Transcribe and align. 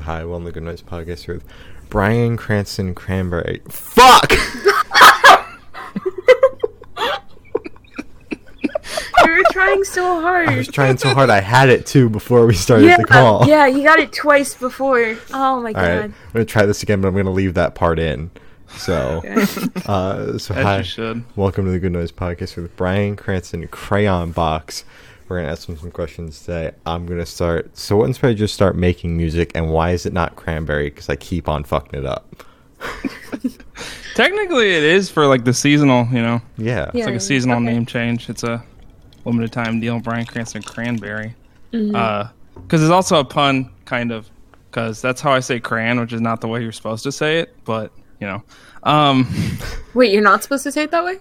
Hi, 0.00 0.24
welcome 0.24 0.46
to 0.46 0.48
the 0.48 0.54
Good 0.54 0.62
Noise 0.62 0.80
Podcast 0.80 1.28
with 1.28 1.44
Brian 1.90 2.38
Cranston 2.38 2.94
Cranberry. 2.94 3.60
Fuck! 3.68 4.32
You 9.24 9.30
were 9.36 9.42
trying 9.52 9.84
so 9.84 10.20
hard. 10.20 10.48
I 10.48 10.56
was 10.56 10.68
trying 10.68 10.96
so 10.96 11.10
hard. 11.14 11.28
I 11.30 11.40
had 11.40 11.68
it 11.68 11.84
too 11.86 12.08
before 12.08 12.44
we 12.46 12.54
started 12.54 12.86
yeah, 12.86 12.96
the 12.96 13.04
call. 13.04 13.46
yeah, 13.46 13.66
you 13.66 13.82
got 13.82 13.98
it 13.98 14.12
twice 14.12 14.54
before. 14.54 15.16
Oh 15.32 15.60
my 15.60 15.68
All 15.68 15.72
god. 15.74 15.82
right, 15.82 16.04
I'm 16.04 16.14
gonna 16.32 16.44
try 16.46 16.64
this 16.66 16.82
again, 16.82 17.00
but 17.02 17.08
I'm 17.08 17.14
gonna 17.14 17.30
leave 17.30 17.54
that 17.54 17.74
part 17.74 17.98
in. 17.98 18.30
So, 18.76 19.18
Okay. 19.24 19.34
uh, 19.86 20.38
so 20.38 20.54
As 20.54 20.62
hi, 20.64 20.78
you 20.78 20.84
should. 20.84 21.24
welcome 21.36 21.66
to 21.66 21.70
the 21.70 21.78
Good 21.78 21.92
Noise 21.92 22.12
Podcast 22.12 22.56
with 22.56 22.74
Brian 22.76 23.14
Cranston 23.16 23.68
Crayon 23.68 24.32
Box. 24.32 24.84
We're 25.28 25.40
gonna 25.40 25.52
ask 25.52 25.68
him 25.68 25.76
some 25.76 25.90
questions 25.90 26.40
today. 26.40 26.72
I'm 26.86 27.06
gonna 27.06 27.26
start. 27.26 27.76
So, 27.76 27.96
what 27.96 28.04
inspired 28.06 28.38
you 28.38 28.46
to 28.46 28.48
start 28.52 28.76
making 28.76 29.16
music, 29.16 29.52
and 29.54 29.70
why 29.70 29.90
is 29.92 30.06
it 30.06 30.12
not 30.12 30.36
Cranberry? 30.36 30.90
Because 30.90 31.08
I 31.08 31.16
keep 31.16 31.48
on 31.48 31.64
fucking 31.64 31.98
it 32.00 32.06
up. 32.06 32.44
Technically, 34.14 34.74
it 34.74 34.82
is 34.82 35.10
for 35.10 35.26
like 35.26 35.44
the 35.44 35.54
seasonal. 35.54 36.06
You 36.12 36.22
know, 36.22 36.42
Yeah. 36.58 36.90
Yeah. 36.92 37.00
it's 37.00 37.06
like 37.06 37.14
a 37.14 37.20
seasonal 37.20 37.56
okay. 37.56 37.64
name 37.66 37.86
change. 37.86 38.28
It's 38.28 38.42
a 38.42 38.62
limited 39.24 39.52
time 39.52 39.80
deal. 39.80 40.00
Brian 40.00 40.26
Cranston 40.26 40.62
Cranberry. 40.62 41.34
Mhm. 41.72 41.94
Uh, 41.96 42.28
because 42.54 42.82
it's 42.82 42.90
also 42.90 43.18
a 43.18 43.24
pun, 43.24 43.70
kind 43.86 44.12
of. 44.12 44.28
Because 44.70 45.00
that's 45.02 45.20
how 45.20 45.32
I 45.32 45.40
say 45.40 45.60
cran, 45.60 46.00
which 46.00 46.12
is 46.12 46.20
not 46.20 46.40
the 46.40 46.48
way 46.48 46.62
you're 46.62 46.72
supposed 46.72 47.02
to 47.04 47.12
say 47.12 47.40
it. 47.40 47.54
But 47.64 47.92
you 48.20 48.26
know, 48.26 48.42
um, 48.82 49.26
Wait, 49.94 50.12
you're 50.12 50.22
not 50.22 50.42
supposed 50.42 50.62
to 50.64 50.72
say 50.72 50.82
it 50.84 50.90
that 50.90 51.04
way? 51.04 51.18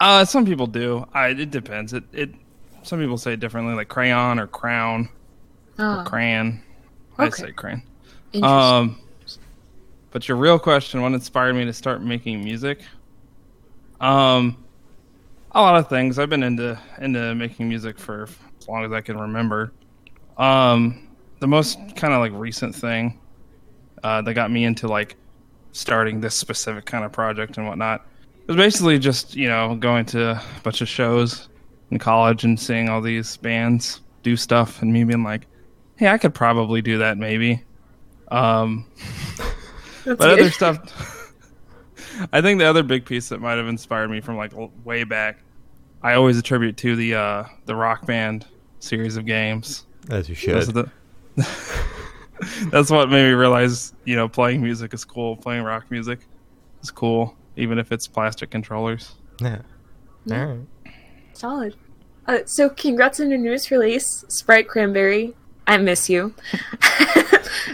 uh, 0.00 0.24
some 0.24 0.44
people 0.46 0.66
do. 0.66 1.06
I 1.12 1.28
it 1.28 1.50
depends. 1.50 1.92
It 1.92 2.04
it 2.12 2.30
some 2.82 2.98
people 3.00 3.18
say 3.18 3.34
it 3.34 3.40
differently, 3.40 3.74
like 3.74 3.88
crayon 3.88 4.38
or 4.38 4.46
crown 4.46 5.08
Oh, 5.78 6.00
or 6.00 6.04
cran. 6.04 6.62
I 7.18 7.30
say 7.30 7.52
cran. 7.52 7.82
Um, 8.42 9.00
but 10.10 10.28
your 10.28 10.36
real 10.36 10.58
question, 10.58 11.02
what 11.02 11.12
inspired 11.12 11.54
me 11.54 11.64
to 11.64 11.72
start 11.72 12.02
making 12.02 12.42
music? 12.44 12.82
Um, 14.00 14.62
a 15.52 15.60
lot 15.60 15.76
of 15.76 15.88
things. 15.88 16.18
I've 16.18 16.30
been 16.30 16.42
into 16.42 16.78
into 17.00 17.34
making 17.34 17.68
music 17.68 17.98
for 17.98 18.24
as 18.58 18.68
long 18.68 18.84
as 18.84 18.92
I 18.92 19.00
can 19.00 19.18
remember. 19.18 19.72
Um, 20.38 21.08
the 21.40 21.46
most 21.46 21.78
kind 21.96 22.14
of 22.14 22.20
like 22.20 22.32
recent 22.34 22.74
thing 22.74 23.18
uh, 24.02 24.22
that 24.22 24.34
got 24.34 24.50
me 24.50 24.64
into 24.64 24.88
like 24.88 25.16
starting 25.72 26.20
this 26.20 26.34
specific 26.34 26.84
kind 26.86 27.04
of 27.04 27.12
project 27.12 27.56
and 27.56 27.66
whatnot 27.66 28.06
was 28.46 28.56
basically 28.56 28.98
just 28.98 29.36
you 29.36 29.48
know 29.48 29.76
going 29.76 30.04
to 30.04 30.30
a 30.32 30.42
bunch 30.62 30.80
of 30.80 30.88
shows 30.88 31.48
in 31.90 31.98
college 31.98 32.44
and 32.44 32.58
seeing 32.58 32.88
all 32.88 33.00
these 33.00 33.36
bands 33.38 34.00
do 34.22 34.36
stuff 34.36 34.82
and 34.82 34.92
me 34.92 35.04
being 35.04 35.22
like, 35.24 35.46
hey, 35.96 36.08
I 36.08 36.18
could 36.18 36.34
probably 36.34 36.82
do 36.82 36.98
that 36.98 37.18
maybe. 37.18 37.62
Um, 38.30 38.86
but 40.04 40.18
good. 40.18 40.40
other 40.40 40.50
stuff. 40.50 41.16
I 42.32 42.40
think 42.40 42.58
the 42.58 42.66
other 42.66 42.82
big 42.82 43.06
piece 43.06 43.28
that 43.30 43.40
might 43.40 43.56
have 43.56 43.66
inspired 43.68 44.10
me 44.10 44.20
from 44.20 44.36
like 44.36 44.52
way 44.84 45.04
back, 45.04 45.38
I 46.02 46.14
always 46.14 46.38
attribute 46.38 46.76
to 46.78 46.96
the 46.96 47.14
uh, 47.14 47.44
the 47.66 47.74
Rock 47.74 48.06
Band 48.06 48.46
series 48.78 49.16
of 49.16 49.26
games. 49.26 49.86
As 50.10 50.28
you 50.28 50.34
should. 50.34 50.62
the- 50.68 50.90
That's 52.70 52.90
what 52.90 53.10
made 53.10 53.28
me 53.28 53.32
realize, 53.32 53.92
you 54.04 54.16
know, 54.16 54.28
playing 54.28 54.62
music 54.62 54.94
is 54.94 55.04
cool. 55.04 55.36
Playing 55.36 55.62
rock 55.62 55.90
music 55.90 56.20
is 56.82 56.90
cool, 56.90 57.36
even 57.56 57.78
if 57.78 57.92
it's 57.92 58.06
plastic 58.06 58.50
controllers. 58.50 59.12
Yeah. 59.40 59.58
Yeah. 60.24 60.40
All 60.40 60.46
right. 60.48 60.60
Solid. 61.40 61.74
Uh, 62.26 62.40
so, 62.44 62.68
congrats 62.68 63.18
on 63.18 63.30
your 63.30 63.38
newest 63.38 63.70
release, 63.70 64.24
Sprite 64.28 64.68
Cranberry. 64.68 65.34
I 65.66 65.78
miss 65.78 66.10
you. 66.10 66.34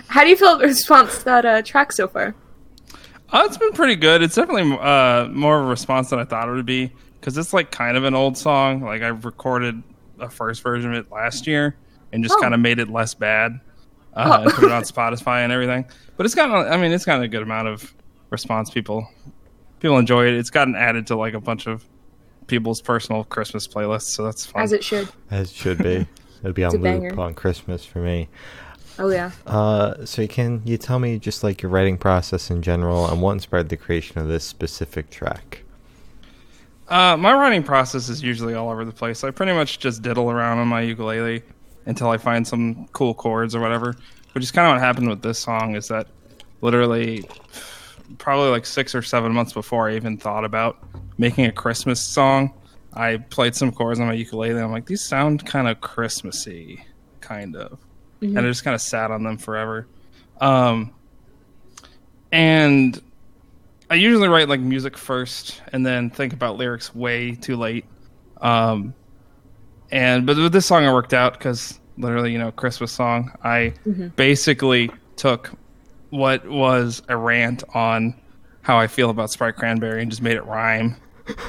How 0.06 0.22
do 0.22 0.30
you 0.30 0.36
feel 0.36 0.50
about 0.50 0.60
the 0.60 0.66
response 0.68 1.18
to 1.18 1.24
that 1.24 1.44
uh, 1.44 1.62
track 1.62 1.90
so 1.92 2.06
far? 2.06 2.34
Uh, 3.30 3.42
it's 3.44 3.56
been 3.58 3.72
pretty 3.72 3.96
good. 3.96 4.22
It's 4.22 4.36
definitely 4.36 4.78
uh, 4.80 5.26
more 5.28 5.58
of 5.58 5.66
a 5.66 5.68
response 5.68 6.10
than 6.10 6.20
I 6.20 6.24
thought 6.24 6.48
it 6.48 6.52
would 6.52 6.64
be 6.64 6.92
because 7.18 7.36
it's 7.36 7.52
like 7.52 7.72
kind 7.72 7.96
of 7.96 8.04
an 8.04 8.14
old 8.14 8.38
song. 8.38 8.82
Like 8.82 9.02
I 9.02 9.08
recorded 9.08 9.82
a 10.20 10.30
first 10.30 10.62
version 10.62 10.94
of 10.94 11.04
it 11.06 11.10
last 11.10 11.46
year 11.48 11.76
and 12.12 12.22
just 12.22 12.36
Oh. 12.38 12.40
kind 12.40 12.54
of 12.54 12.60
made 12.60 12.78
it 12.78 12.88
less 12.88 13.14
bad 13.14 13.60
uh, 14.14 14.44
Oh. 14.46 14.50
put 14.52 14.64
it 14.64 14.70
on 14.72 14.82
Spotify 14.84 15.42
and 15.42 15.52
everything. 15.52 15.86
But 16.16 16.24
it's 16.26 16.36
gotten, 16.36 16.54
I 16.54 16.76
mean, 16.76 16.92
it's 16.92 17.04
gotten 17.04 17.24
a 17.24 17.28
good 17.28 17.42
amount 17.42 17.66
of 17.66 17.92
response. 18.30 18.70
People, 18.70 19.08
people 19.80 19.98
enjoy 19.98 20.28
it. 20.28 20.34
It's 20.34 20.50
gotten 20.50 20.76
added 20.76 21.08
to 21.08 21.16
like 21.16 21.34
a 21.34 21.40
bunch 21.40 21.66
of 21.66 21.84
people's 22.46 22.80
personal 22.80 23.24
Christmas 23.24 23.66
playlists, 23.66 24.02
so 24.02 24.24
that's 24.24 24.46
fun. 24.46 24.62
As 24.62 24.72
it 24.72 24.84
should. 24.84 25.08
As 25.30 25.50
it 25.50 25.56
should 25.56 25.78
be. 25.78 26.06
It'll 26.40 26.52
be 26.52 26.64
on 26.64 26.70
a 26.70 26.74
loop 26.74 26.82
banger. 26.82 27.20
on 27.20 27.34
Christmas 27.34 27.84
for 27.84 27.98
me. 27.98 28.28
Oh, 28.98 29.08
yeah. 29.10 29.30
Uh, 29.46 30.04
so 30.04 30.22
you 30.22 30.28
can 30.28 30.62
you 30.64 30.78
tell 30.78 30.98
me 30.98 31.18
just 31.18 31.44
like 31.44 31.62
your 31.62 31.70
writing 31.70 31.98
process 31.98 32.50
in 32.50 32.62
general 32.62 33.06
and 33.08 33.20
what 33.20 33.32
inspired 33.32 33.68
the 33.68 33.76
creation 33.76 34.18
of 34.20 34.28
this 34.28 34.44
specific 34.44 35.10
track? 35.10 35.62
Uh, 36.88 37.16
my 37.16 37.32
writing 37.32 37.62
process 37.62 38.08
is 38.08 38.22
usually 38.22 38.54
all 38.54 38.70
over 38.70 38.84
the 38.84 38.92
place. 38.92 39.24
I 39.24 39.30
pretty 39.32 39.52
much 39.52 39.80
just 39.80 40.02
diddle 40.02 40.30
around 40.30 40.58
on 40.58 40.68
my 40.68 40.82
ukulele 40.82 41.42
until 41.86 42.10
I 42.10 42.16
find 42.16 42.46
some 42.46 42.86
cool 42.92 43.12
chords 43.12 43.54
or 43.54 43.60
whatever. 43.60 43.96
Which 44.32 44.44
is 44.44 44.52
kind 44.52 44.68
of 44.68 44.74
what 44.74 44.80
happened 44.80 45.08
with 45.08 45.22
this 45.22 45.38
song. 45.38 45.74
Is 45.74 45.88
that 45.88 46.06
literally 46.60 47.28
probably 48.18 48.50
like 48.50 48.66
six 48.66 48.94
or 48.94 49.02
seven 49.02 49.32
months 49.32 49.52
before 49.52 49.88
I 49.88 49.96
even 49.96 50.16
thought 50.16 50.44
about 50.44 50.78
making 51.18 51.46
a 51.46 51.52
Christmas 51.52 52.00
song, 52.00 52.52
I 52.94 53.16
played 53.16 53.54
some 53.54 53.72
chords 53.72 54.00
on 54.00 54.06
my 54.06 54.14
ukulele. 54.14 54.52
and 54.54 54.60
I'm 54.60 54.72
like, 54.72 54.86
these 54.86 55.02
sound 55.02 55.44
kind 55.46 55.68
of 55.68 55.80
Christmassy, 55.80 56.84
kind 57.20 57.56
of, 57.56 57.78
and 58.20 58.38
I 58.38 58.42
just 58.42 58.64
kind 58.64 58.74
of 58.74 58.80
sat 58.80 59.10
on 59.10 59.22
them 59.22 59.36
forever. 59.36 59.86
Um, 60.40 60.92
and 62.32 63.00
I 63.90 63.94
usually 63.94 64.28
write 64.28 64.48
like 64.48 64.60
music 64.60 64.96
first 64.96 65.62
and 65.72 65.84
then 65.86 66.10
think 66.10 66.32
about 66.32 66.56
lyrics 66.56 66.94
way 66.94 67.34
too 67.34 67.56
late. 67.56 67.84
Um, 68.40 68.94
and 69.90 70.26
but 70.26 70.36
with 70.36 70.52
this 70.52 70.66
song, 70.66 70.84
it 70.84 70.92
worked 70.92 71.14
out 71.14 71.34
because 71.34 71.78
literally, 71.98 72.32
you 72.32 72.38
know, 72.38 72.50
Christmas 72.50 72.92
song. 72.92 73.32
I 73.44 73.74
basically 74.16 74.90
took 75.16 75.52
what 76.10 76.48
was 76.48 77.02
a 77.08 77.16
rant 77.16 77.64
on 77.74 78.14
how 78.62 78.78
I 78.78 78.86
feel 78.86 79.10
about 79.10 79.30
Sprite 79.30 79.56
Cranberry 79.56 80.02
and 80.02 80.10
just 80.10 80.22
made 80.22 80.36
it 80.36 80.44
rhyme, 80.44 80.96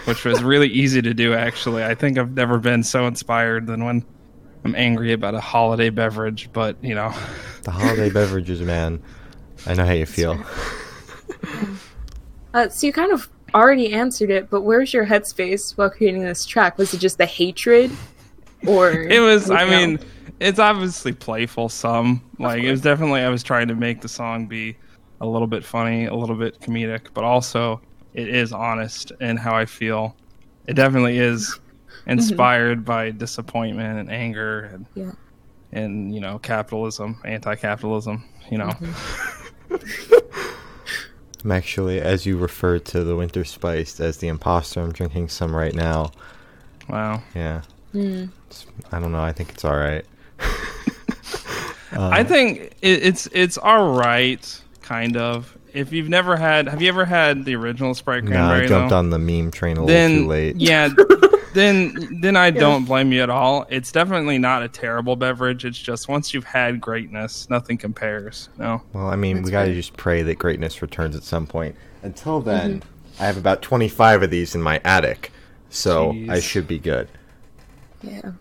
which 0.05 0.23
was 0.23 0.43
really 0.43 0.67
easy 0.71 1.01
to 1.01 1.13
do. 1.13 1.33
Actually, 1.33 1.83
I 1.83 1.95
think 1.95 2.17
I've 2.17 2.33
never 2.33 2.59
been 2.59 2.83
so 2.83 3.07
inspired 3.07 3.67
than 3.67 3.83
when 3.85 4.05
I'm 4.63 4.75
angry 4.75 5.13
about 5.13 5.35
a 5.35 5.39
holiday 5.39 5.89
beverage. 5.89 6.49
But 6.53 6.77
you 6.83 6.95
know, 6.95 7.13
The 7.67 7.71
holiday 7.71 8.09
beverages, 8.09 8.61
man. 8.61 9.03
I 9.65 9.73
know 9.73 9.85
how 9.85 9.91
you 9.91 10.05
feel. 10.05 10.41
Uh, 12.53 12.69
so, 12.69 12.87
you 12.87 12.93
kind 12.93 13.11
of 13.11 13.29
already 13.53 13.93
answered 13.93 14.31
it, 14.31 14.49
but 14.49 14.61
where's 14.61 14.91
your 14.91 15.05
headspace 15.05 15.77
while 15.77 15.91
creating 15.91 16.23
this 16.23 16.43
track? 16.45 16.77
Was 16.77 16.91
it 16.93 16.99
just 16.99 17.19
the 17.19 17.25
hatred? 17.25 17.91
Or. 18.65 18.91
it 18.91 19.19
was 19.19 19.49
i 19.51 19.61
anything 19.63 19.89
mean 19.97 19.99
it's 20.39 20.59
obviously 20.59 21.13
playful 21.13 21.69
some 21.69 22.21
like 22.39 22.63
it 22.63 22.71
was 22.71 22.81
definitely 22.81 23.21
i 23.21 23.29
was 23.29 23.43
trying 23.43 23.67
to 23.67 23.75
make 23.75 24.01
the 24.01 24.07
song 24.09 24.47
be 24.47 24.75
a 25.21 25.25
little 25.25 25.47
bit 25.47 25.63
funny 25.65 26.05
a 26.05 26.13
little 26.15 26.35
bit 26.35 26.59
comedic 26.59 27.07
but 27.13 27.23
also 27.23 27.81
it 28.13 28.27
is 28.29 28.51
honest 28.53 29.11
in 29.21 29.37
how 29.37 29.55
i 29.55 29.65
feel 29.65 30.15
it 30.67 30.73
definitely 30.75 31.17
is 31.17 31.59
inspired 32.07 32.83
by 32.85 33.11
disappointment 33.11 33.99
and 33.99 34.11
anger 34.11 34.65
and 34.73 34.85
Yeah. 34.95 35.11
and 35.71 36.13
you 36.13 36.21
know 36.21 36.39
capitalism 36.39 37.19
anti-capitalism 37.25 38.23
you 38.51 38.57
know 38.57 38.71
I'm 41.43 41.51
actually, 41.51 42.01
as 42.01 42.25
you 42.25 42.35
referred 42.37 42.83
to 42.85 43.03
the 43.03 43.15
winter 43.15 43.45
spiced 43.45 43.99
as 43.99 44.17
the 44.17 44.27
imposter, 44.27 44.81
I'm 44.81 44.91
drinking 44.91 45.29
some 45.29 45.55
right 45.55 45.73
now. 45.73 46.11
wow 46.89 47.21
Yeah. 47.35 47.61
Hmm. 47.91 48.25
It's- 48.47 48.65
I 48.91 48.99
don't 48.99 49.11
know. 49.11 49.21
I 49.21 49.31
think 49.31 49.49
it's 49.49 49.65
all 49.65 49.75
right. 49.77 50.05
Uh, 50.39 50.43
i 52.11 52.23
think 52.23 52.59
it, 52.81 53.03
it's 53.03 53.27
it's 53.31 53.57
all 53.57 53.93
right 53.97 54.61
kind 54.81 55.17
of 55.17 55.57
if 55.73 55.91
you've 55.91 56.09
never 56.09 56.35
had 56.35 56.67
have 56.67 56.81
you 56.81 56.89
ever 56.89 57.05
had 57.05 57.43
the 57.45 57.55
original 57.55 57.93
sprite 57.95 58.23
no, 58.23 58.31
cranberry 58.31 58.65
I 58.65 58.67
jumped 58.67 58.89
though? 58.91 58.97
on 58.97 59.09
the 59.09 59.17
meme 59.17 59.51
train 59.51 59.77
a 59.77 59.81
little 59.83 59.87
then 59.87 60.19
too 60.23 60.27
late. 60.27 60.55
yeah 60.57 60.89
then 61.53 62.19
then 62.21 62.35
i 62.35 62.51
don't 62.51 62.85
blame 62.85 63.11
you 63.11 63.23
at 63.23 63.29
all 63.29 63.65
it's 63.69 63.91
definitely 63.91 64.37
not 64.37 64.61
a 64.63 64.67
terrible 64.67 65.15
beverage 65.15 65.65
it's 65.65 65.79
just 65.79 66.07
once 66.07 66.33
you've 66.33 66.43
had 66.43 66.79
greatness 66.79 67.49
nothing 67.49 67.77
compares 67.77 68.49
no 68.57 68.81
Well, 68.93 69.07
I 69.07 69.15
mean, 69.15 69.37
That's 69.37 69.45
we 69.45 69.51
gotta 69.51 69.67
fair. 69.67 69.75
just 69.75 69.97
pray 69.97 70.21
that 70.23 70.35
greatness 70.37 70.81
returns 70.81 71.15
at 71.15 71.23
some 71.23 71.47
point. 71.47 71.75
Until 72.03 72.41
then, 72.41 72.83
I 73.19 73.25
have 73.25 73.37
about 73.37 73.61
25 73.63 74.23
of 74.23 74.29
these 74.29 74.53
in 74.55 74.61
my 74.61 74.79
attic, 74.85 75.31
so 75.69 76.11
Jeez. 76.11 76.29
I 76.29 76.39
should 76.41 76.67
be 76.67 76.77
good. 76.79 77.07
Yeah. 78.01 78.31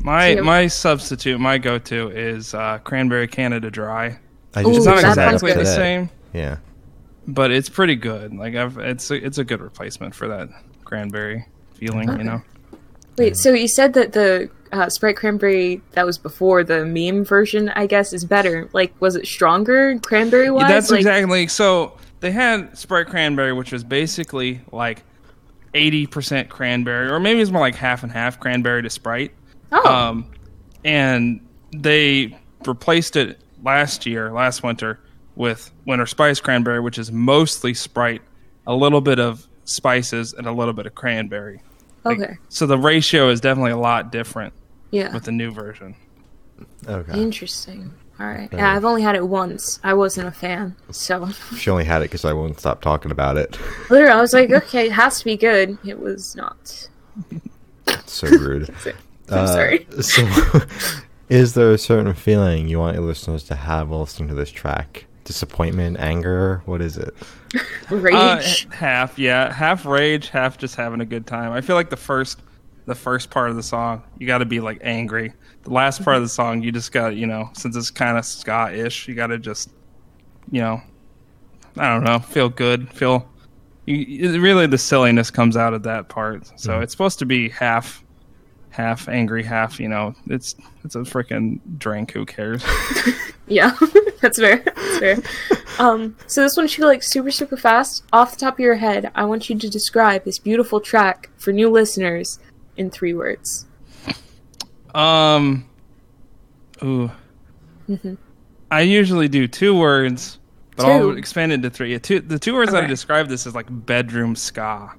my 0.00 0.36
So- 0.36 0.42
my 0.42 0.66
substitute 0.66 1.40
my 1.40 1.58
go-to 1.58 2.08
is 2.08 2.54
uh, 2.54 2.78
cranberry 2.78 3.28
canada 3.28 3.70
dry 3.70 4.18
I 4.54 4.62
Ooh, 4.62 4.76
it's 4.76 4.84
not 4.84 4.96
that 4.96 5.02
mixed 5.02 5.02
that 5.02 5.14
sounds 5.14 5.42
up 5.42 5.48
exactly 5.48 5.52
the 5.52 5.74
same 5.74 6.10
Yeah. 6.32 6.56
but 7.26 7.50
it's 7.50 7.68
pretty 7.68 7.96
good 7.96 8.34
like 8.34 8.54
I've, 8.54 8.78
it's 8.78 9.10
a, 9.10 9.14
it's 9.14 9.38
a 9.38 9.44
good 9.44 9.60
replacement 9.60 10.14
for 10.14 10.28
that 10.28 10.48
cranberry 10.84 11.46
feeling 11.74 12.08
you 12.18 12.24
know 12.24 12.42
Wait, 13.18 13.36
so 13.36 13.52
you 13.52 13.68
said 13.68 13.92
that 13.94 14.12
the 14.12 14.50
uh, 14.72 14.88
Sprite 14.88 15.16
Cranberry 15.16 15.82
that 15.92 16.06
was 16.06 16.16
before 16.16 16.64
the 16.64 16.86
meme 16.86 17.24
version, 17.24 17.68
I 17.70 17.86
guess, 17.86 18.12
is 18.12 18.24
better. 18.24 18.70
Like, 18.72 18.98
was 19.00 19.16
it 19.16 19.26
stronger 19.26 19.98
cranberry 19.98 20.50
wise? 20.50 20.68
That's 20.68 20.90
like, 20.90 21.00
exactly 21.00 21.46
so. 21.48 21.98
They 22.20 22.32
had 22.32 22.78
Sprite 22.78 23.08
Cranberry, 23.08 23.52
which 23.52 23.72
was 23.72 23.84
basically 23.84 24.60
like 24.70 25.02
eighty 25.74 26.06
percent 26.06 26.48
cranberry, 26.48 27.08
or 27.10 27.18
maybe 27.20 27.40
it's 27.40 27.50
more 27.50 27.60
like 27.60 27.74
half 27.74 28.02
and 28.02 28.12
half 28.12 28.38
cranberry 28.40 28.82
to 28.82 28.90
Sprite. 28.90 29.32
Oh, 29.72 29.88
Um, 29.90 30.30
and 30.84 31.40
they 31.74 32.36
replaced 32.66 33.16
it 33.16 33.40
last 33.62 34.04
year, 34.06 34.32
last 34.32 34.62
winter, 34.62 35.00
with 35.36 35.70
Winter 35.86 36.06
Spice 36.06 36.40
Cranberry, 36.40 36.80
which 36.80 36.98
is 36.98 37.10
mostly 37.10 37.72
Sprite, 37.74 38.20
a 38.66 38.74
little 38.74 39.00
bit 39.00 39.18
of 39.18 39.46
spices, 39.64 40.34
and 40.34 40.46
a 40.46 40.52
little 40.52 40.74
bit 40.74 40.86
of 40.86 40.94
cranberry. 40.94 41.62
Like, 42.04 42.20
okay. 42.20 42.34
So 42.48 42.66
the 42.66 42.76
ratio 42.76 43.30
is 43.30 43.40
definitely 43.40 43.70
a 43.70 43.78
lot 43.78 44.12
different 44.12 44.52
Yeah. 44.90 45.12
with 45.14 45.24
the 45.24 45.32
new 45.32 45.50
version. 45.52 45.94
Okay. 46.86 47.20
Interesting. 47.20 47.92
All 48.20 48.26
right. 48.26 48.48
Yeah. 48.52 48.58
Yeah, 48.58 48.72
I've 48.76 48.84
only 48.84 49.02
had 49.02 49.16
it 49.16 49.26
once. 49.26 49.80
I 49.82 49.94
wasn't 49.94 50.28
a 50.28 50.32
fan. 50.32 50.76
So, 50.90 51.28
She 51.56 51.70
only 51.70 51.84
had 51.84 52.02
it 52.02 52.06
because 52.06 52.24
I 52.24 52.32
won't 52.32 52.58
stop 52.60 52.80
talking 52.82 53.10
about 53.10 53.36
it. 53.36 53.58
literally, 53.90 54.12
I 54.12 54.20
was 54.20 54.32
like, 54.32 54.50
okay, 54.50 54.86
it 54.86 54.92
has 54.92 55.18
to 55.20 55.24
be 55.24 55.36
good. 55.36 55.76
It 55.84 55.98
was 55.98 56.36
not. 56.36 56.88
so 58.06 58.28
rude. 58.28 58.68
I'm 59.28 59.38
Uh, 59.38 59.46
sorry. 59.46 59.86
So, 60.02 60.26
is 61.28 61.54
there 61.54 61.70
a 61.72 61.78
certain 61.78 62.12
feeling 62.14 62.68
you 62.68 62.78
want 62.78 62.96
your 62.96 63.04
listeners 63.06 63.44
to 63.44 63.54
have 63.54 63.88
while 63.88 64.00
listening 64.00 64.28
to 64.28 64.34
this 64.34 64.50
track? 64.50 65.06
Disappointment, 65.24 65.98
anger? 65.98 66.62
What 66.66 66.82
is 66.82 66.96
it? 66.98 67.14
Rage. 67.90 68.14
Uh, 68.14 68.74
half, 68.74 69.18
yeah, 69.18 69.52
half 69.52 69.86
rage, 69.86 70.28
half 70.28 70.58
just 70.58 70.74
having 70.76 71.00
a 71.00 71.06
good 71.06 71.26
time. 71.26 71.52
I 71.52 71.60
feel 71.60 71.76
like 71.76 71.90
the 71.90 71.96
first, 71.96 72.40
the 72.86 72.94
first 72.94 73.30
part 73.30 73.50
of 73.50 73.56
the 73.56 73.62
song, 73.62 74.02
you 74.18 74.26
got 74.26 74.38
to 74.38 74.44
be 74.44 74.60
like 74.60 74.78
angry. 74.82 75.32
The 75.62 75.70
last 75.70 76.02
part 76.04 76.16
of 76.16 76.22
the 76.22 76.28
song, 76.28 76.62
you 76.62 76.72
just 76.72 76.90
got, 76.92 77.14
you 77.16 77.26
know, 77.26 77.50
since 77.54 77.76
it's 77.76 77.90
kind 77.90 78.18
of 78.18 78.24
ska-ish, 78.24 79.06
you 79.06 79.14
got 79.14 79.28
to 79.28 79.38
just, 79.38 79.70
you 80.50 80.60
know, 80.60 80.80
I 81.76 81.88
don't 81.88 82.04
know, 82.04 82.18
feel 82.18 82.48
good, 82.48 82.92
feel. 82.92 83.28
You, 83.86 84.34
it- 84.34 84.38
really, 84.40 84.66
the 84.66 84.78
silliness 84.78 85.30
comes 85.30 85.56
out 85.56 85.74
of 85.74 85.82
that 85.84 86.08
part. 86.08 86.50
So 86.60 86.80
it's 86.80 86.92
supposed 86.92 87.18
to 87.20 87.26
be 87.26 87.48
half, 87.48 88.02
half 88.70 89.08
angry, 89.08 89.42
half, 89.44 89.78
you 89.78 89.88
know, 89.88 90.14
it's 90.26 90.56
it's 90.84 90.96
a 90.96 91.00
freaking 91.00 91.60
drink. 91.78 92.12
Who 92.12 92.24
cares? 92.26 92.64
Yeah, 93.48 93.76
that's 94.22 94.38
fair. 94.38 94.58
That's 94.64 94.98
fair. 94.98 95.18
Um, 95.78 96.16
so 96.28 96.42
this 96.42 96.56
one 96.56 96.68
should 96.68 96.80
go 96.80 96.86
like 96.86 97.02
super, 97.02 97.30
super 97.32 97.56
fast. 97.56 98.04
Off 98.12 98.30
the 98.30 98.38
top 98.38 98.54
of 98.54 98.60
your 98.60 98.76
head, 98.76 99.10
I 99.16 99.24
want 99.24 99.50
you 99.50 99.58
to 99.58 99.68
describe 99.68 100.24
this 100.24 100.38
beautiful 100.38 100.80
track 100.80 101.28
for 101.36 101.52
new 101.52 101.68
listeners 101.68 102.38
in 102.76 102.90
three 102.90 103.14
words. 103.14 103.66
Um. 104.94 105.64
Ooh. 106.82 107.10
I 108.70 108.80
usually 108.80 109.28
do 109.28 109.46
two 109.46 109.76
words, 109.78 110.38
but 110.76 110.86
I'll 110.86 111.16
expand 111.16 111.52
it 111.52 111.62
to 111.62 111.70
three. 111.70 111.92
Yeah, 111.92 111.98
two, 111.98 112.20
the 112.20 112.38
two 112.38 112.54
words 112.54 112.72
that 112.72 112.84
I 112.84 112.86
describe 112.86 113.28
this 113.28 113.46
is 113.46 113.54
like 113.54 113.66
bedroom 113.68 114.34
ska. 114.34 114.92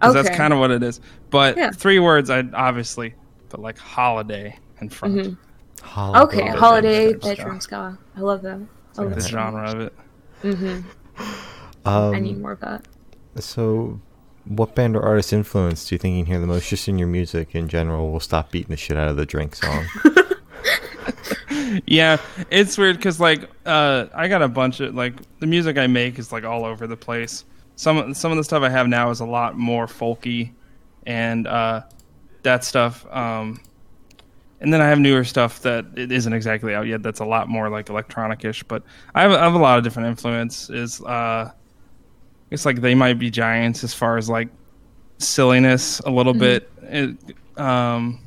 'Cause 0.00 0.12
that's 0.12 0.28
Okay. 0.28 0.36
kind 0.36 0.52
of 0.52 0.58
what 0.58 0.70
it 0.70 0.82
is. 0.82 1.00
But 1.30 1.56
Yeah. 1.56 1.70
three 1.70 1.98
words, 1.98 2.28
I'd 2.28 2.52
obviously 2.54 3.14
put 3.48 3.60
like 3.60 3.78
holiday 3.78 4.58
in 4.82 4.90
front. 4.90 5.14
Mhm. 5.14 5.36
Holiday. 5.82 6.22
Okay, 6.24 6.36
bedroom 6.42 6.58
holiday 6.58 7.08
ska. 7.12 7.18
bedroom 7.20 7.60
ska. 7.60 7.98
I 8.16 8.20
love 8.20 8.42
that. 8.42 8.60
I 8.98 9.02
love 9.02 9.10
The 9.14 9.20
that. 9.20 9.28
genre 9.30 9.70
of 9.70 9.80
it. 9.80 9.92
Mm-hmm. 10.42 11.88
Um, 11.88 12.14
I 12.14 12.20
need 12.20 12.38
more 12.40 12.52
of 12.52 12.60
that. 12.60 12.84
So, 13.36 13.98
what 14.46 14.74
band 14.74 14.96
or 14.96 15.02
artist 15.02 15.32
influence 15.32 15.88
do 15.88 15.94
you 15.94 15.98
think 15.98 16.16
you 16.16 16.24
can 16.24 16.32
hear 16.32 16.40
the 16.40 16.46
most 16.46 16.68
just 16.68 16.88
in 16.88 16.98
your 16.98 17.08
music 17.08 17.54
in 17.54 17.68
general? 17.68 18.10
We'll 18.10 18.20
stop 18.20 18.50
beating 18.50 18.70
the 18.70 18.76
shit 18.76 18.96
out 18.96 19.08
of 19.08 19.16
the 19.16 19.26
drink 19.26 19.54
song. 19.56 19.86
Yeah, 21.86 22.18
it's 22.50 22.78
weird 22.78 22.96
because 22.96 23.20
like 23.20 23.48
uh, 23.66 24.06
I 24.14 24.28
got 24.28 24.42
a 24.42 24.48
bunch 24.48 24.80
of 24.80 24.94
like 24.94 25.14
the 25.40 25.46
music 25.46 25.78
I 25.78 25.86
make 25.86 26.18
is 26.18 26.32
like 26.32 26.44
all 26.44 26.64
over 26.64 26.86
the 26.86 26.96
place. 26.96 27.44
Some 27.76 28.14
some 28.14 28.30
of 28.30 28.38
the 28.38 28.44
stuff 28.44 28.62
I 28.62 28.68
have 28.68 28.86
now 28.86 29.10
is 29.10 29.20
a 29.20 29.24
lot 29.24 29.56
more 29.56 29.86
folky, 29.86 30.52
and 31.06 31.46
uh, 31.46 31.82
that 32.42 32.64
stuff. 32.64 33.06
Um, 33.10 33.60
and 34.60 34.72
then 34.72 34.80
I 34.80 34.88
have 34.88 34.98
newer 34.98 35.24
stuff 35.24 35.60
that 35.62 35.84
it 35.96 36.12
isn't 36.12 36.32
exactly 36.32 36.74
out 36.74 36.86
yet. 36.86 37.02
That's 37.02 37.20
a 37.20 37.24
lot 37.24 37.48
more 37.48 37.68
like 37.68 37.90
electronic-ish. 37.90 38.62
But 38.62 38.82
I 39.14 39.22
have, 39.22 39.32
I 39.32 39.44
have 39.44 39.54
a 39.54 39.58
lot 39.58 39.76
of 39.76 39.84
different 39.84 40.08
influences. 40.08 41.02
Uh, 41.02 41.50
it's 42.54 42.64
like 42.64 42.80
they 42.80 42.94
might 42.94 43.18
be 43.18 43.30
giants 43.30 43.84
as 43.84 43.92
far 43.92 44.16
as 44.16 44.30
like 44.30 44.48
silliness 45.18 46.00
a 46.00 46.10
little 46.10 46.32
bit. 46.34 46.70
It, 46.82 47.16
um, 47.58 48.20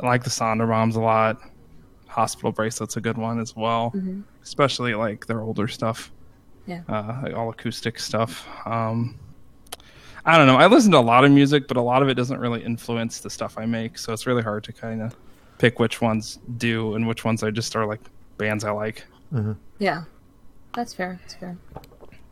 I 0.00 0.06
like 0.06 0.24
the 0.24 0.30
Sonderbombs 0.30 0.94
a 0.96 1.00
lot. 1.00 1.40
Hospital 2.06 2.52
Bracelet's 2.52 2.96
a 2.96 3.00
good 3.00 3.16
one 3.16 3.40
as 3.40 3.56
well, 3.56 3.92
Mhm. 3.96 4.22
especially 4.42 4.94
like 4.94 5.26
their 5.26 5.40
older 5.40 5.66
stuff. 5.68 6.12
Yeah. 6.66 6.82
Uh, 6.88 7.20
like 7.22 7.34
all 7.34 7.50
acoustic 7.50 7.98
stuff. 7.98 8.46
Um, 8.66 9.16
I 10.24 10.38
don't 10.38 10.46
know. 10.46 10.56
I 10.56 10.66
listen 10.66 10.92
to 10.92 10.98
a 10.98 11.00
lot 11.00 11.24
of 11.24 11.32
music, 11.32 11.66
but 11.66 11.76
a 11.76 11.80
lot 11.82 12.02
of 12.02 12.08
it 12.08 12.14
doesn't 12.14 12.38
really 12.38 12.62
influence 12.62 13.18
the 13.20 13.30
stuff 13.30 13.56
I 13.58 13.66
make. 13.66 13.98
So 13.98 14.12
it's 14.12 14.26
really 14.26 14.42
hard 14.42 14.62
to 14.64 14.72
kind 14.72 15.02
of 15.02 15.16
pick 15.58 15.80
which 15.80 16.00
ones 16.00 16.38
do 16.58 16.94
and 16.94 17.08
which 17.08 17.24
ones 17.24 17.42
I 17.42 17.50
just 17.50 17.74
are 17.74 17.86
like 17.86 18.00
bands 18.38 18.62
I 18.64 18.70
like. 18.70 19.04
Yeah, 19.78 20.04
that's 20.74 20.92
fair. 20.94 21.18
That's 21.22 21.34
fair. 21.34 21.56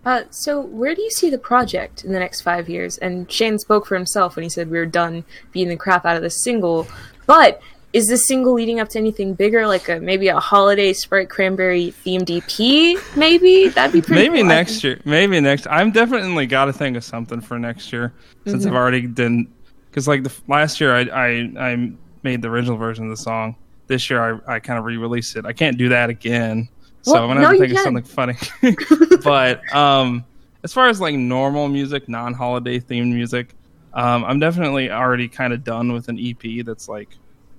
Uh, 0.04 0.22
so 0.30 0.60
where 0.62 0.94
do 0.94 1.02
you 1.02 1.10
see 1.10 1.28
the 1.28 1.38
project 1.38 2.04
in 2.04 2.12
the 2.12 2.18
next 2.18 2.40
five 2.40 2.68
years? 2.68 2.96
And 2.98 3.30
Shane 3.30 3.58
spoke 3.58 3.86
for 3.86 3.94
himself 3.94 4.36
when 4.36 4.42
he 4.42 4.48
said 4.48 4.70
we 4.70 4.78
were 4.78 4.86
done 4.86 5.24
beating 5.52 5.68
the 5.68 5.76
crap 5.76 6.06
out 6.06 6.16
of 6.16 6.22
this 6.22 6.42
single. 6.42 6.86
But 7.26 7.60
is 7.92 8.06
this 8.08 8.26
single 8.26 8.54
leading 8.54 8.80
up 8.80 8.88
to 8.90 8.98
anything 8.98 9.34
bigger, 9.34 9.66
like 9.66 9.88
a 9.88 10.00
maybe 10.00 10.28
a 10.28 10.38
holiday 10.38 10.92
Sprite 10.92 11.28
Cranberry 11.28 11.92
themed 12.04 12.30
EP? 12.30 13.16
Maybe 13.16 13.68
that'd 13.68 13.92
be 13.92 14.00
pretty. 14.00 14.22
Maybe 14.22 14.38
cool. 14.38 14.48
Next 14.48 14.82
year. 14.84 15.00
Maybe 15.04 15.40
next. 15.40 15.66
I'm 15.66 15.90
definitely 15.90 16.46
got 16.46 16.66
to 16.66 16.72
think 16.72 16.96
of 16.96 17.04
something 17.04 17.40
for 17.40 17.58
next 17.58 17.92
year 17.92 18.12
since 18.46 18.64
Mm-hmm. 18.64 18.68
I've 18.74 18.80
already 18.80 19.06
done. 19.06 19.52
Because 19.90 20.06
like 20.06 20.22
the 20.22 20.32
last 20.46 20.80
year, 20.80 20.94
I, 20.94 21.00
I 21.00 21.28
I 21.58 21.92
made 22.22 22.42
the 22.42 22.48
original 22.48 22.76
version 22.76 23.04
of 23.04 23.10
the 23.10 23.16
song. 23.22 23.56
This 23.88 24.08
year, 24.08 24.40
I, 24.46 24.54
I 24.54 24.60
kind 24.60 24.78
of 24.78 24.84
re-released 24.84 25.34
it. 25.34 25.44
I 25.44 25.52
can't 25.52 25.76
do 25.76 25.88
that 25.88 26.10
again, 26.10 26.68
so 27.02 27.12
Well, 27.12 27.22
I'm 27.24 27.28
gonna 27.30 27.40
have 27.40 27.52
no, 27.52 27.58
to 27.58 27.66
think 27.66 27.78
of 27.78 27.84
something 27.84 28.04
funny. 28.04 28.36
but 29.24 29.74
um, 29.74 30.24
as 30.62 30.72
far 30.72 30.88
as 30.88 31.00
like 31.00 31.14
normal 31.14 31.68
music, 31.68 32.08
non-holiday 32.08 32.80
themed 32.80 33.12
music, 33.12 33.54
um, 33.94 34.24
I'm 34.24 34.38
definitely 34.38 34.90
already 34.90 35.28
kind 35.28 35.52
of 35.52 35.64
done 35.64 35.92
with 35.92 36.08
an 36.08 36.18
EP 36.18 36.64
that's 36.64 36.88
like 36.88 37.16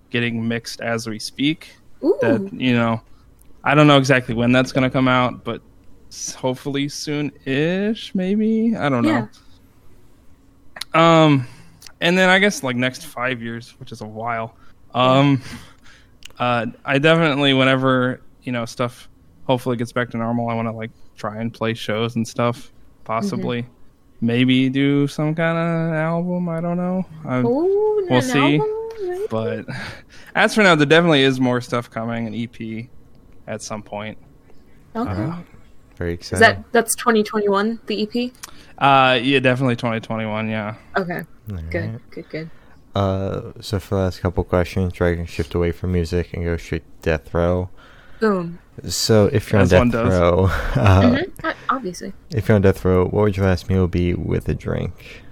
getting 0.09 0.47
mixed 0.47 0.81
as 0.81 1.07
we 1.07 1.19
speak. 1.19 1.75
Ooh, 2.03 2.17
that 2.21 2.51
you 2.53 2.73
know 2.73 3.01
i 3.63 3.75
don't 3.75 3.87
know 3.87 3.97
exactly 3.97 4.33
when 4.33 4.51
that's 4.51 4.71
going 4.71 4.83
to 4.83 4.89
come 4.89 5.07
out 5.07 5.43
but 5.43 5.61
hopefully 6.35 6.89
soon 6.89 7.31
ish 7.45 8.13
maybe? 8.13 8.75
I 8.75 8.89
don't 8.89 9.03
know. 9.05 9.29
Um 10.93 11.47
and 12.01 12.17
then 12.17 12.29
i 12.29 12.39
guess 12.39 12.63
like 12.63 12.75
next 12.75 13.05
five 13.05 13.41
years 13.41 13.79
which 13.79 13.91
is 13.91 14.01
a 14.01 14.05
while 14.05 14.55
um 14.93 15.41
uh 16.39 16.65
i 16.83 16.97
definitely 16.97 17.53
whenever 17.53 18.19
you 18.43 18.51
know 18.51 18.65
stuff 18.65 19.07
hopefully 19.51 19.77
gets 19.77 19.91
back 19.91 20.09
to 20.09 20.17
normal 20.17 20.49
i 20.49 20.53
want 20.53 20.67
to 20.67 20.71
like 20.71 20.91
try 21.17 21.39
and 21.41 21.53
play 21.53 21.73
shows 21.73 22.15
and 22.15 22.27
stuff 22.27 22.71
possibly 23.03 23.65
maybe 24.21 24.69
do 24.69 25.07
some 25.07 25.33
kind 25.35 25.57
of 25.57 25.93
album 25.93 26.47
i 26.49 26.59
don't 26.61 26.77
know 26.77 27.05
I, 27.25 27.39
Ooh, 27.39 28.07
we'll 28.09 28.21
see. 28.21 28.57
album, 28.57 29.27
but 29.29 29.65
as 30.35 30.53
for 30.55 30.61
now, 30.63 30.75
there 30.75 30.85
definitely 30.85 31.23
is 31.23 31.39
more 31.39 31.61
stuff 31.61 31.89
coming, 31.89 32.27
an 32.27 32.35
EP 32.35 32.87
at 33.47 33.61
some 33.61 33.81
point. 33.81 34.17
Okay. 34.95 35.09
Uh, 35.09 35.37
very 35.95 36.13
Is 36.13 36.31
exciting. 36.31 36.63
that 36.63 36.71
that's 36.71 36.95
2021 36.95 37.79
the 37.87 38.03
EP? 38.03 38.31
Uh, 38.77 39.17
yeah, 39.21 39.39
definitely 39.39 39.75
2021. 39.75 40.49
Yeah. 40.49 40.75
Okay, 40.97 41.21
Alright. 41.49 41.69
good, 41.69 41.99
good, 42.11 42.29
good. 42.29 42.49
Uh, 42.93 43.53
so 43.61 43.79
for 43.79 43.95
the 43.95 44.01
last 44.01 44.19
couple 44.19 44.43
questions, 44.43 44.91
try 44.93 45.15
to 45.15 45.25
shift 45.25 45.55
away 45.55 45.71
from 45.71 45.93
music 45.93 46.33
and 46.33 46.43
go 46.43 46.57
straight 46.57 46.83
to 46.83 47.09
death 47.09 47.33
row. 47.33 47.69
Boom. 48.21 48.59
So 48.87 49.25
if 49.33 49.51
you're 49.51 49.61
As 49.61 49.73
on 49.73 49.79
one 49.79 49.89
death 49.89 50.03
does. 50.05 50.13
row, 50.19 50.45
uh, 50.75 51.01
Mhm, 51.01 51.31
uh, 51.43 51.53
Obviously. 51.69 52.13
if 52.29 52.47
you're 52.47 52.55
on 52.55 52.61
death 52.61 52.85
row, 52.85 53.03
what 53.05 53.23
would 53.23 53.35
your 53.37 53.45
last 53.47 53.67
meal 53.69 53.87
be 53.87 54.13
with 54.13 54.47
a 54.47 54.53
drink? 54.55 55.23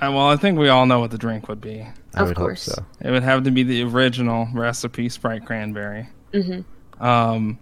I, 0.00 0.08
well, 0.08 0.28
I 0.28 0.36
think 0.36 0.58
we 0.58 0.68
all 0.68 0.86
know 0.86 1.00
what 1.00 1.10
the 1.10 1.18
drink 1.18 1.48
would 1.48 1.60
be. 1.60 1.86
I 2.14 2.22
Of 2.22 2.28
would 2.28 2.36
course. 2.36 2.62
so. 2.62 2.84
It 3.00 3.10
would 3.10 3.22
have 3.22 3.44
to 3.44 3.50
be 3.50 3.62
the 3.62 3.82
original 3.82 4.48
recipe 4.54 5.08
Sprite 5.08 5.44
cranberry. 5.44 6.08
hmm 6.32 6.60
Um, 7.00 7.58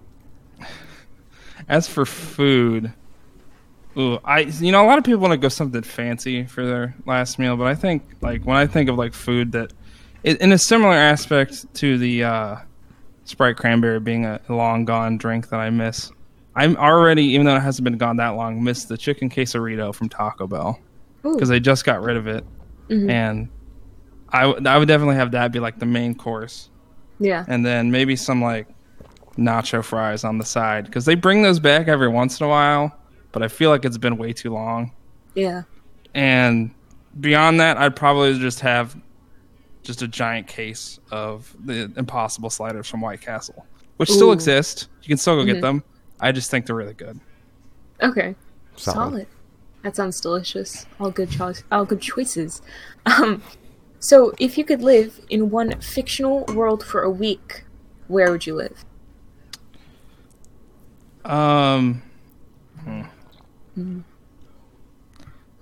as 1.68 1.88
for 1.88 2.04
food, 2.04 2.92
ooh, 3.96 4.18
I 4.24 4.40
you 4.40 4.70
know 4.72 4.84
a 4.84 4.86
lot 4.88 4.98
of 4.98 5.04
people 5.04 5.20
want 5.20 5.32
to 5.32 5.38
go 5.38 5.48
something 5.48 5.82
fancy 5.82 6.44
for 6.44 6.64
their 6.66 6.94
last 7.06 7.38
meal, 7.38 7.56
but 7.56 7.66
I 7.66 7.74
think 7.74 8.02
like 8.20 8.44
when 8.44 8.56
I 8.56 8.66
think 8.66 8.88
of 8.90 8.96
like 8.96 9.14
food 9.14 9.52
that, 9.52 9.72
i 10.24 10.30
in 10.30 10.52
a 10.52 10.58
similar 10.58 10.92
aspect 10.94 11.72
to 11.76 11.96
the 11.98 12.24
uh, 12.24 12.56
Sprite 13.24 13.56
cranberry 13.56 14.00
being 14.00 14.24
a 14.26 14.40
long 14.48 14.84
gone 14.84 15.16
drink 15.18 15.48
that 15.48 15.58
I 15.60 15.70
miss, 15.70 16.10
I'm 16.54 16.76
already 16.76 17.24
even 17.24 17.46
though 17.46 17.56
it 17.56 17.60
hasn't 17.62 17.84
been 17.84 17.96
gone 17.98 18.16
that 18.18 18.30
long, 18.30 18.62
miss 18.62 18.84
the 18.84 18.96
chicken 18.98 19.28
quesarito 19.30 19.94
from 19.94 20.08
Taco 20.08 20.46
Bell 20.46 20.78
because 21.22 21.48
they 21.48 21.58
just 21.58 21.84
got 21.84 22.02
rid 22.02 22.16
of 22.18 22.26
it, 22.26 22.44
Mhm. 22.90 23.10
and 23.10 23.48
I, 24.28 24.42
w- 24.42 24.68
I 24.68 24.76
would 24.78 24.88
definitely 24.88 25.16
have 25.16 25.30
that 25.32 25.52
be 25.52 25.58
like 25.58 25.78
the 25.78 25.86
main 25.86 26.14
course, 26.14 26.68
Yeah. 27.18 27.44
and 27.48 27.64
then 27.64 27.90
maybe 27.90 28.14
some 28.14 28.42
like 28.42 28.68
nacho 29.38 29.82
fries 29.82 30.22
on 30.22 30.38
the 30.38 30.44
side 30.44 30.84
because 30.84 31.04
they 31.06 31.14
bring 31.14 31.42
those 31.42 31.58
back 31.58 31.88
every 31.88 32.08
once 32.08 32.40
in 32.40 32.46
a 32.46 32.48
while, 32.48 32.94
but 33.32 33.42
I 33.42 33.48
feel 33.48 33.70
like 33.70 33.84
it's 33.86 33.98
been 33.98 34.16
way 34.18 34.32
too 34.34 34.52
long. 34.52 34.92
Yeah. 35.34 35.62
And 36.14 36.70
beyond 37.18 37.58
that, 37.60 37.78
I'd 37.78 37.96
probably 37.96 38.38
just 38.38 38.60
have 38.60 38.94
just 39.84 40.02
a 40.02 40.08
giant 40.08 40.46
case 40.48 40.98
of 41.10 41.54
the 41.64 41.92
Impossible 41.96 42.50
sliders 42.50 42.88
from 42.88 43.00
White 43.00 43.20
Castle, 43.20 43.64
which 43.98 44.10
still 44.10 44.32
exist. 44.32 44.88
You 45.02 45.08
can 45.08 45.18
still 45.18 45.36
go 45.36 45.42
Mhm. 45.42 45.52
get 45.54 45.62
them. 45.62 45.84
I 46.20 46.32
just 46.32 46.50
think 46.50 46.66
they're 46.66 46.74
really 46.74 46.94
good. 46.94 47.20
Okay. 48.02 48.34
Solid. 48.76 48.94
Solid. 48.96 49.26
That 49.82 49.94
sounds 49.96 50.20
delicious. 50.20 50.86
All 50.98 51.10
good 51.10 51.30
choice. 51.30 51.62
All 51.70 51.84
good 51.84 52.00
choices. 52.00 52.60
Um, 53.06 53.42
so 54.00 54.32
if 54.38 54.56
you 54.56 54.64
could 54.64 54.80
live 54.80 55.20
in 55.28 55.50
one 55.50 55.78
fictional 55.82 56.46
world 56.54 56.82
for 56.82 57.02
a 57.02 57.10
week, 57.10 57.64
where 58.08 58.30
would 58.32 58.46
you 58.46 58.54
live? 58.54 58.82
Um, 61.26 62.02
hmm. 63.74 64.00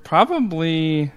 probably. 0.05 1.11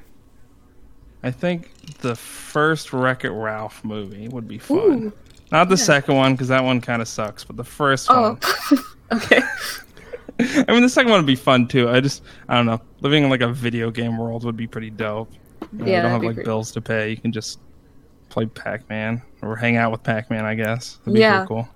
I 1.23 1.31
think 1.31 1.71
the 2.01 2.15
first 2.15 2.93
Wreck 2.93 3.23
It 3.25 3.31
Ralph 3.31 3.83
movie 3.83 4.27
would 4.29 4.47
be 4.47 4.57
fun. 4.57 4.77
Ooh. 4.77 5.13
Not 5.51 5.69
the 5.69 5.75
yeah. 5.75 5.83
second 5.83 6.15
one 6.15 6.33
because 6.33 6.47
that 6.47 6.63
one 6.63 6.81
kind 6.81 7.01
of 7.01 7.07
sucks, 7.07 7.43
but 7.43 7.55
the 7.57 7.63
first 7.63 8.07
Oh. 8.09 8.37
one. 8.69 8.79
okay. 9.21 9.41
I 10.39 10.65
mean, 10.73 10.81
the 10.81 10.89
second 10.89 11.11
one 11.11 11.19
would 11.19 11.27
be 11.27 11.35
fun 11.35 11.67
too. 11.67 11.89
I 11.89 11.99
just, 12.01 12.23
I 12.49 12.55
don't 12.55 12.65
know, 12.65 12.81
living 13.01 13.23
in 13.23 13.29
like 13.29 13.41
a 13.41 13.47
video 13.53 13.89
game 13.91 14.17
world 14.17 14.43
would 14.43 14.57
be 14.57 14.67
pretty 14.67 14.89
dope. 14.89 15.31
You 15.71 15.79
know, 15.79 15.85
you 15.85 15.91
don't 16.01 16.11
have 16.11 16.23
like 16.23 16.35
great. 16.35 16.45
bills 16.45 16.71
to 16.73 16.81
pay. 16.81 17.09
You 17.11 17.17
can 17.17 17.31
just 17.31 17.59
play 18.29 18.45
Pac 18.45 18.89
Man 18.89 19.21
or 19.41 19.55
hang 19.55 19.77
out 19.77 19.91
with 19.91 20.03
Pac 20.03 20.29
Man. 20.29 20.43
I 20.45 20.55
guess. 20.55 20.97
That'd 21.05 21.13
be 21.13 21.19
Yeah. 21.21 21.45
cool. 21.47 21.67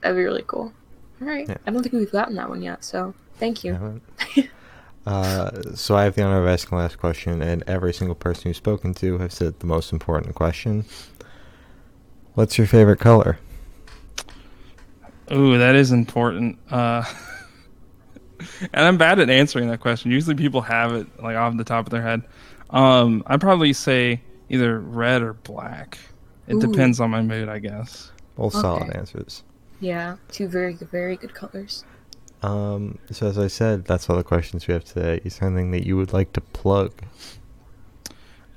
That'd 0.00 0.16
be 0.16 0.22
really 0.24 0.44
cool. 0.46 0.72
All 1.20 1.26
right. 1.26 1.48
Yeah. 1.48 1.56
I 1.66 1.70
don't 1.70 1.82
think 1.82 1.94
we've 1.94 2.12
gotten 2.12 2.36
that 2.36 2.48
one 2.48 2.62
yet, 2.62 2.84
so 2.84 3.14
thank 3.38 3.64
you. 3.64 4.00
Haven't. 5.04 5.66
Uh, 5.66 5.76
so 5.76 5.96
I 5.96 6.04
have 6.04 6.14
the 6.14 6.22
honor 6.22 6.40
of 6.42 6.48
asking 6.48 6.76
the 6.76 6.82
last 6.82 6.98
question, 6.98 7.42
and 7.42 7.62
every 7.66 7.92
single 7.92 8.14
person 8.14 8.48
you've 8.48 8.56
spoken 8.56 8.94
to 8.94 9.18
has 9.18 9.34
said 9.34 9.60
the 9.60 9.66
most 9.66 9.92
important 9.92 10.34
question. 10.34 10.84
What's 12.34 12.58
your 12.58 12.66
favorite 12.66 12.98
color? 13.00 13.38
Ooh, 15.32 15.56
that 15.58 15.74
is 15.74 15.92
important. 15.92 16.58
Uh, 16.70 17.04
and 18.72 18.84
I'm 18.86 18.98
bad 18.98 19.18
at 19.20 19.30
answering 19.30 19.68
that 19.68 19.80
question. 19.80 20.10
Usually, 20.10 20.34
people 20.34 20.60
have 20.62 20.92
it 20.92 21.06
like 21.22 21.36
off 21.36 21.56
the 21.56 21.64
top 21.64 21.86
of 21.86 21.90
their 21.90 22.02
head. 22.02 22.22
Um, 22.70 23.22
I'd 23.26 23.40
probably 23.40 23.72
say 23.72 24.20
either 24.48 24.80
red 24.80 25.22
or 25.22 25.34
black. 25.34 25.98
It 26.46 26.54
Ooh. 26.54 26.60
depends 26.60 27.00
on 27.00 27.10
my 27.10 27.22
mood, 27.22 27.48
I 27.48 27.58
guess. 27.58 28.10
Both 28.36 28.52
solid 28.54 28.88
Okay. 28.88 28.98
answers. 28.98 29.44
Yeah, 29.80 30.16
two 30.30 30.48
very 30.48 30.74
very 30.74 31.16
good 31.16 31.34
colors. 31.34 31.84
Um, 32.44 32.98
so 33.10 33.26
as 33.26 33.38
I 33.38 33.46
said, 33.46 33.86
that's 33.86 34.10
all 34.10 34.16
the 34.16 34.22
questions 34.22 34.68
we 34.68 34.74
have 34.74 34.84
today. 34.84 35.18
Is 35.24 35.38
there 35.38 35.48
anything 35.48 35.70
that 35.70 35.86
you 35.86 35.96
would 35.96 36.12
like 36.12 36.34
to 36.34 36.42
plug? 36.42 36.92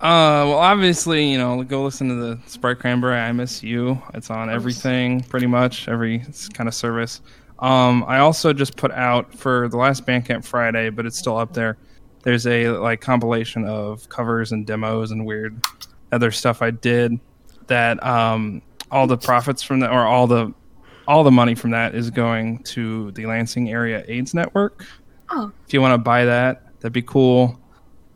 Uh, 0.01 0.43
well, 0.43 0.57
obviously, 0.57 1.31
you 1.31 1.37
know, 1.37 1.63
go 1.63 1.85
listen 1.85 2.09
to 2.09 2.15
the 2.15 2.39
Sprite 2.47 2.79
Cranberry. 2.79 3.17
I 3.17 3.31
miss 3.31 3.63
you. 3.63 4.01
It's 4.13 4.29
on 4.29 4.49
everything, 4.49 5.21
pretty 5.21 5.47
much 5.47 5.87
every 5.87 6.25
kind 6.53 6.67
of 6.67 6.73
service. 6.73 7.21
Um, 7.59 8.03
I 8.07 8.19
also 8.19 8.51
just 8.51 8.75
put 8.75 8.91
out 8.91 9.33
for 9.33 9.69
the 9.69 9.77
last 9.77 10.05
Bandcamp 10.05 10.43
Friday, 10.43 10.89
but 10.89 11.05
it's 11.05 11.17
still 11.17 11.37
up 11.37 11.53
there. 11.53 11.77
There's 12.23 12.45
a 12.45 12.67
like 12.69 12.99
compilation 12.99 13.63
of 13.63 14.09
covers 14.09 14.51
and 14.51 14.67
demos 14.67 15.11
and 15.11 15.25
weird 15.25 15.63
other 16.11 16.31
stuff 16.31 16.61
I 16.61 16.71
did. 16.71 17.17
That 17.67 18.03
um, 18.05 18.61
all 18.91 19.07
the 19.07 19.17
profits 19.17 19.63
from 19.63 19.79
that, 19.79 19.91
or 19.91 20.05
all 20.05 20.27
the 20.27 20.53
all 21.07 21.23
the 21.23 21.31
money 21.31 21.55
from 21.55 21.71
that, 21.71 21.95
is 21.95 22.09
going 22.11 22.59
to 22.63 23.11
the 23.11 23.25
Lansing 23.25 23.69
Area 23.71 24.03
AIDS 24.07 24.33
Network 24.33 24.85
Oh, 25.29 25.51
if 25.65 25.73
you 25.73 25.81
want 25.81 25.93
to 25.93 25.97
buy 25.97 26.25
that, 26.25 26.63
that'd 26.79 26.93
be 26.93 27.01
cool. 27.01 27.59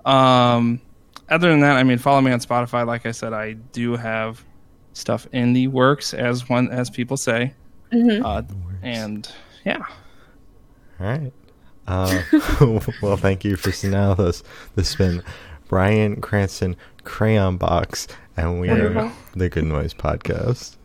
Um, 0.06 0.82
other 1.30 1.50
than 1.50 1.60
that, 1.62 1.78
I 1.78 1.84
mean, 1.84 1.98
follow 1.98 2.22
me 2.22 2.32
on 2.32 2.40
Spotify. 2.40 2.86
Like 2.86 3.06
I 3.06 3.12
said, 3.12 3.34
I 3.34 3.54
do 3.54 3.96
have 3.96 4.44
stuff 4.94 5.28
in 5.32 5.54
the 5.54 5.68
works, 5.68 6.14
as 6.14 6.48
one 6.50 6.70
as 6.70 6.90
people 6.90 7.18
say. 7.18 7.54
mhm. 7.92 8.24
Uh, 8.24 8.44
and 8.82 9.32
yeah, 9.66 9.86
All 11.00 11.08
right. 11.08 11.34
Uh, 11.88 12.22
well, 13.02 13.18
thank 13.18 13.44
you 13.44 13.56
for 13.56 13.72
sitting 13.72 13.92
down 13.92 14.10
with 14.10 14.20
us. 14.20 14.44
This 14.76 14.94
has 14.94 14.96
been 14.96 15.24
Brian 15.68 16.22
Cranston 16.22 16.76
Crayon 17.04 17.58
Box, 17.58 18.08
and 18.38 18.60
we 18.60 18.70
are 18.70 19.12
the 19.36 19.50
Good 19.50 19.66
Noise 19.66 19.94
Podcast. 19.94 20.78